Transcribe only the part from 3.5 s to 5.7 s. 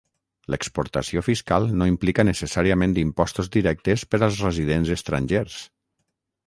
directes per als residents estrangers.